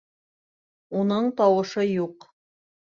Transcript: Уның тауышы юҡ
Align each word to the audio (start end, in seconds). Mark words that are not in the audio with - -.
Уның 1.03 1.31
тауышы 1.43 1.89
юҡ 1.93 2.31